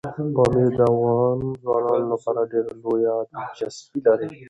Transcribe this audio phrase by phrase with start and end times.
[0.35, 4.29] پامیر د افغان ځوانانو لپاره ډېره لویه دلچسپي لري.